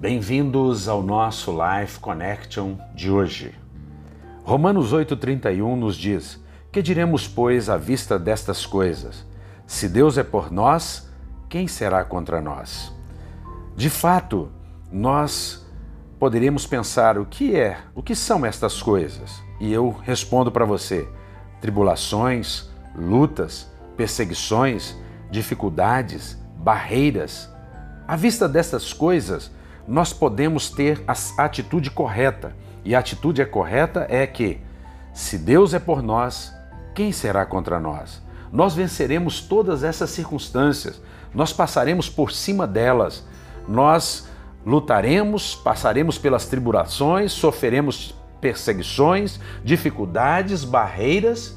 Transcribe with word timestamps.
Bem-vindos 0.00 0.86
ao 0.86 1.02
nosso 1.02 1.50
Life 1.50 1.98
Connection 1.98 2.76
de 2.94 3.10
hoje. 3.10 3.52
Romanos 4.44 4.94
8,31 4.94 5.74
nos 5.74 5.96
diz: 5.96 6.40
Que 6.70 6.80
diremos, 6.80 7.26
pois, 7.26 7.68
à 7.68 7.76
vista 7.76 8.16
destas 8.16 8.64
coisas? 8.64 9.26
Se 9.66 9.88
Deus 9.88 10.16
é 10.16 10.22
por 10.22 10.52
nós, 10.52 11.12
quem 11.48 11.66
será 11.66 12.04
contra 12.04 12.40
nós? 12.40 12.94
De 13.74 13.90
fato, 13.90 14.52
nós 14.92 15.66
poderíamos 16.16 16.64
pensar 16.64 17.18
o 17.18 17.26
que 17.26 17.56
é, 17.56 17.78
o 17.92 18.00
que 18.00 18.14
são 18.14 18.46
estas 18.46 18.80
coisas? 18.80 19.42
E 19.58 19.72
eu 19.72 19.90
respondo 19.90 20.52
para 20.52 20.64
você: 20.64 21.08
tribulações, 21.60 22.70
lutas, 22.94 23.68
perseguições, 23.96 24.96
dificuldades, 25.28 26.38
barreiras. 26.56 27.52
À 28.06 28.14
vista 28.14 28.48
destas 28.48 28.92
coisas, 28.92 29.50
nós 29.88 30.12
podemos 30.12 30.68
ter 30.68 31.02
a 31.08 31.14
atitude 31.42 31.90
correta. 31.90 32.54
E 32.84 32.94
a 32.94 32.98
atitude 32.98 33.40
é 33.40 33.46
correta 33.46 34.06
é 34.10 34.26
que, 34.26 34.60
se 35.14 35.38
Deus 35.38 35.72
é 35.72 35.78
por 35.78 36.02
nós, 36.02 36.54
quem 36.94 37.10
será 37.10 37.46
contra 37.46 37.80
nós? 37.80 38.22
Nós 38.52 38.74
venceremos 38.74 39.40
todas 39.40 39.82
essas 39.82 40.10
circunstâncias, 40.10 41.00
nós 41.34 41.52
passaremos 41.52 42.08
por 42.08 42.30
cima 42.30 42.66
delas, 42.66 43.26
nós 43.66 44.28
lutaremos, 44.64 45.54
passaremos 45.54 46.18
pelas 46.18 46.46
tribulações, 46.46 47.32
sofreremos 47.32 48.14
perseguições, 48.40 49.40
dificuldades, 49.64 50.64
barreiras, 50.64 51.56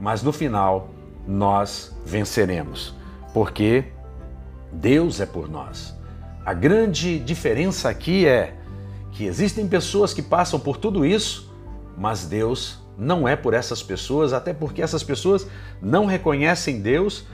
mas 0.00 0.22
no 0.22 0.32
final 0.32 0.88
nós 1.26 1.94
venceremos, 2.04 2.94
porque 3.34 3.84
Deus 4.72 5.20
é 5.20 5.26
por 5.26 5.48
nós. 5.48 6.01
A 6.44 6.52
grande 6.52 7.20
diferença 7.20 7.88
aqui 7.88 8.26
é 8.26 8.54
que 9.12 9.24
existem 9.24 9.68
pessoas 9.68 10.12
que 10.12 10.20
passam 10.20 10.58
por 10.58 10.76
tudo 10.76 11.06
isso, 11.06 11.48
mas 11.96 12.26
Deus 12.26 12.82
não 12.98 13.28
é 13.28 13.36
por 13.36 13.54
essas 13.54 13.80
pessoas, 13.80 14.32
até 14.32 14.52
porque 14.52 14.82
essas 14.82 15.04
pessoas 15.04 15.46
não 15.80 16.04
reconhecem 16.04 16.80
Deus, 16.80 17.24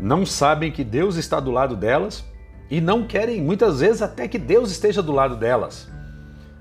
não 0.00 0.24
sabem 0.24 0.72
que 0.72 0.82
Deus 0.82 1.16
está 1.16 1.38
do 1.40 1.50
lado 1.50 1.76
delas 1.76 2.24
e 2.70 2.80
não 2.80 3.06
querem 3.06 3.42
muitas 3.42 3.80
vezes 3.80 4.00
até 4.00 4.26
que 4.26 4.38
Deus 4.38 4.70
esteja 4.70 5.02
do 5.02 5.12
lado 5.12 5.36
delas. 5.36 5.86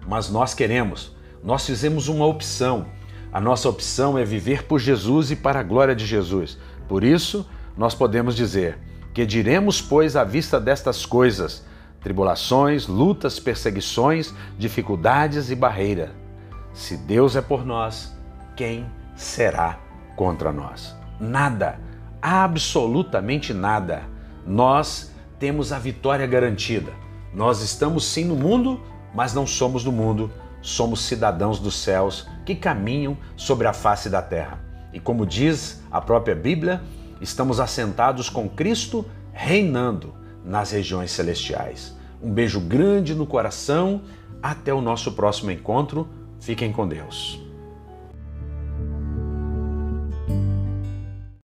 Mas 0.06 0.30
nós 0.30 0.54
queremos, 0.54 1.16
nós 1.42 1.66
fizemos 1.66 2.10
uma 2.10 2.26
opção. 2.26 2.86
A 3.32 3.40
nossa 3.40 3.70
opção 3.70 4.18
é 4.18 4.26
viver 4.26 4.64
por 4.64 4.78
Jesus 4.78 5.32
e 5.32 5.38
para 5.38 5.62
a 5.62 5.64
glória 5.64 5.96
de 5.96 6.06
Jesus. 6.06 6.58
Por 6.88 7.02
isso, 7.02 7.50
nós 7.78 7.96
podemos 7.96 8.36
dizer: 8.36 8.78
Que 9.14 9.26
diremos, 9.26 9.82
pois, 9.82 10.18
à 10.18 10.26
vista 10.26 10.60
destas 10.60 11.06
coisas? 11.06 11.64
Tribulações, 12.04 12.86
lutas, 12.86 13.40
perseguições, 13.40 14.34
dificuldades 14.58 15.50
e 15.50 15.56
barreira. 15.56 16.14
Se 16.74 16.98
Deus 16.98 17.36
é 17.38 17.42
por 17.42 17.66
nós, 17.66 18.14
quem 18.58 18.86
será 19.16 19.80
contra 20.18 20.52
nós? 20.52 20.94
Nada, 21.18 21.80
absolutamente 22.22 23.54
nada. 23.54 24.04
Nós 24.46 25.14
temos 25.40 25.72
a 25.72 25.80
vitória 25.80 26.28
garantida. 26.28 26.92
Nós 27.34 27.62
estamos 27.62 28.06
sim 28.06 28.26
no 28.26 28.36
mundo, 28.36 28.82
mas 29.16 29.34
não 29.34 29.48
somos 29.48 29.82
do 29.82 29.92
mundo. 29.92 30.30
Somos 30.62 31.02
cidadãos 31.02 31.58
dos 31.58 31.76
céus 31.76 32.28
que 32.46 32.54
caminham 32.54 33.18
sobre 33.38 33.66
a 33.66 33.74
face 33.74 34.10
da 34.10 34.22
terra. 34.22 34.60
E 34.92 35.00
como 35.00 35.26
diz 35.26 35.82
a 35.90 36.02
própria 36.02 36.36
Bíblia, 36.36 36.82
estamos 37.22 37.62
assentados 37.62 38.30
com 38.30 38.50
Cristo 38.50 39.06
reinando 39.32 40.23
nas 40.46 40.72
regiões 40.72 41.12
celestiais. 41.12 41.96
Um 42.22 42.32
beijo 42.32 42.60
grande 42.60 43.14
no 43.14 43.26
coração. 43.26 44.02
Até 44.42 44.74
o 44.74 44.82
nosso 44.82 45.12
próximo 45.14 45.52
encontro. 45.52 46.08
Fiquem 46.40 46.72
com 46.72 46.88
Deus. 46.88 47.43